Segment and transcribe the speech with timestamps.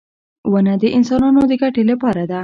[0.51, 2.39] •ونه د انسانانو د ګټې لپاره ده.